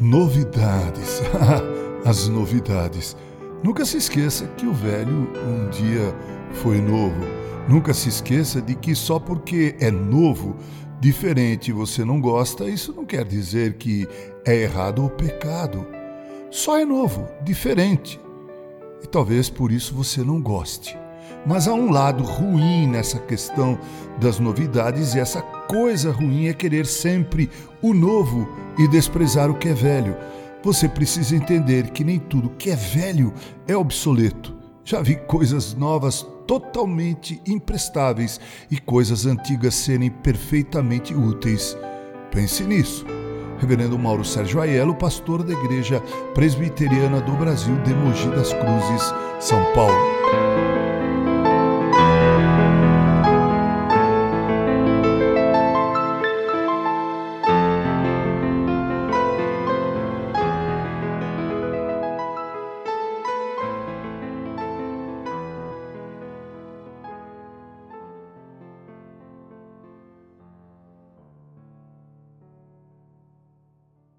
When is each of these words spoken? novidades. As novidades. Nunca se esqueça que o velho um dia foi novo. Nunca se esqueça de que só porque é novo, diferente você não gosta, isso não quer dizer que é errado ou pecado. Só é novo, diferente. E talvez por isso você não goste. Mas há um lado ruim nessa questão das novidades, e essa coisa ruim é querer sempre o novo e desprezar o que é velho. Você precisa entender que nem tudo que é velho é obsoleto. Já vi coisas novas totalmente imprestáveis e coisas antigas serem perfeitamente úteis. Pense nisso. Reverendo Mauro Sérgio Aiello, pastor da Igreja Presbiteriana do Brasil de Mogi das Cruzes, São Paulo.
novidades. 0.00 1.22
As 2.04 2.28
novidades. 2.28 3.16
Nunca 3.62 3.84
se 3.84 3.96
esqueça 3.96 4.46
que 4.56 4.66
o 4.66 4.72
velho 4.72 5.30
um 5.46 5.70
dia 5.70 6.14
foi 6.52 6.80
novo. 6.80 7.20
Nunca 7.68 7.94
se 7.94 8.10
esqueça 8.10 8.60
de 8.60 8.74
que 8.74 8.94
só 8.94 9.18
porque 9.18 9.74
é 9.80 9.90
novo, 9.90 10.54
diferente 11.00 11.72
você 11.72 12.04
não 12.04 12.20
gosta, 12.20 12.68
isso 12.68 12.92
não 12.92 13.06
quer 13.06 13.24
dizer 13.24 13.74
que 13.74 14.06
é 14.46 14.54
errado 14.54 15.02
ou 15.02 15.08
pecado. 15.08 15.86
Só 16.50 16.78
é 16.78 16.84
novo, 16.84 17.26
diferente. 17.42 18.20
E 19.02 19.06
talvez 19.06 19.48
por 19.48 19.72
isso 19.72 19.94
você 19.94 20.22
não 20.22 20.40
goste. 20.42 20.96
Mas 21.46 21.68
há 21.68 21.74
um 21.74 21.90
lado 21.90 22.22
ruim 22.22 22.86
nessa 22.86 23.18
questão 23.18 23.78
das 24.18 24.38
novidades, 24.38 25.14
e 25.14 25.20
essa 25.20 25.42
coisa 25.42 26.10
ruim 26.10 26.46
é 26.46 26.54
querer 26.54 26.86
sempre 26.86 27.50
o 27.82 27.92
novo 27.92 28.48
e 28.78 28.88
desprezar 28.88 29.50
o 29.50 29.54
que 29.54 29.68
é 29.68 29.74
velho. 29.74 30.16
Você 30.62 30.88
precisa 30.88 31.36
entender 31.36 31.90
que 31.90 32.02
nem 32.02 32.18
tudo 32.18 32.50
que 32.50 32.70
é 32.70 32.76
velho 32.76 33.34
é 33.68 33.76
obsoleto. 33.76 34.56
Já 34.84 35.02
vi 35.02 35.16
coisas 35.16 35.74
novas 35.74 36.26
totalmente 36.46 37.40
imprestáveis 37.46 38.40
e 38.70 38.78
coisas 38.78 39.26
antigas 39.26 39.74
serem 39.74 40.10
perfeitamente 40.10 41.14
úteis. 41.14 41.76
Pense 42.30 42.64
nisso. 42.64 43.04
Reverendo 43.58 43.98
Mauro 43.98 44.24
Sérgio 44.24 44.60
Aiello, 44.60 44.94
pastor 44.94 45.42
da 45.42 45.52
Igreja 45.52 46.00
Presbiteriana 46.34 47.20
do 47.20 47.32
Brasil 47.32 47.76
de 47.82 47.94
Mogi 47.94 48.28
das 48.30 48.52
Cruzes, 48.52 49.14
São 49.40 49.62
Paulo. 49.74 50.13